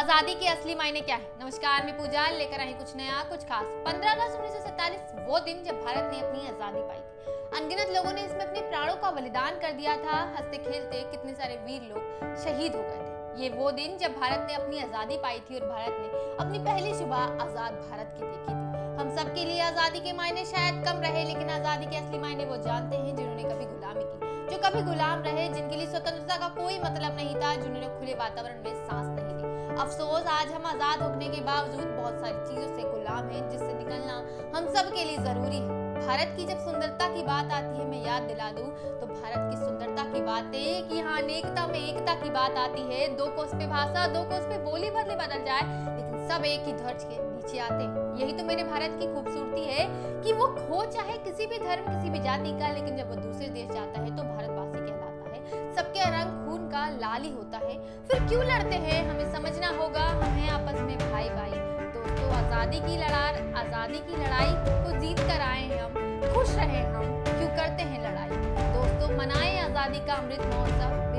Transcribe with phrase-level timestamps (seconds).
[0.00, 1.26] आज़ादी के असली मायने क्या है?
[1.40, 5.82] नमस्कार, मैं पूजा, लेकर आई कुछ नया, कुछ खास। 15 अगस्त उन्नीस वो दिन जब
[5.84, 9.72] भारत ने अपनी आज़ादी पाई थी। अनगिनत लोगों ने इसमें अपने प्राणों का बलिदान कर
[9.72, 13.98] दिया था। हँसते, खेलते, कितने सारे वीर लोग शहीद हो गए थे। ये वो दिन
[13.98, 16.08] जब भारत ने अपनी आज़ादी पाई थी और भारत ने
[16.44, 20.44] अपनी पहली सुबह आज़ाद भारत की देखी थी। हम सब के लिए आज़ादी के मायने
[20.44, 24.48] शायद कम रहे, लेकिन आज़ादी के असली मायने वो जानते हैं जिन्होंने कभी गुलामी की।
[24.50, 28.64] जो कभी गुलाम रहे, जिनके लिए स्वतंत्रता का कोई मतलब नहीं था, जिन्होंने खुले वातावरण
[28.64, 29.29] में सांस नहीं
[29.80, 34.16] अफसोस, आज हम आज़ाद होने के बावजूद बहुत सारी चीज़ों से गुलाम हैं, जिससे निकलना
[34.54, 38.02] हम सब के लिए ज़रूरी है। भारत की जब सुंदरता की बात आती है, मैं
[38.02, 38.66] याद दिला दूँ
[39.00, 43.08] तो भारत की सुंदरता की बातें कि हाँ अनेकता में एकता की बात आती है।
[43.16, 45.64] दो कोस पे भाषा, दो कोस पे बोली बदले बदल जाए,
[45.96, 49.64] लेकिन सब एक ही ध्वज के नीचे आते हैं। यही तो मेरे भारत की खूबसूरती
[49.64, 49.86] है
[50.22, 53.48] कि वो खो चाहे किसी भी धर्म, किसी भी जाति का, लेकिन जब वो दूसरे
[53.50, 54.09] देश जाता है
[57.00, 57.76] लाल ही होता है।
[58.08, 58.98] फिर क्यों लड़ते हैं?
[59.10, 61.50] हमें समझना होगा। हम हैं आपस में भाई भाई
[61.94, 63.28] दोस्तों, आज़ादी की लड़ाई
[63.60, 64.52] आज़ादी की लड़ाई
[64.84, 68.36] को जीत कर आए हैं हम। खुश रहे हम। क्यों करते हैं लड़ाई?
[68.74, 71.09] दोस्तों, मनाएँ आज़ादी का अमृत महोत्सव।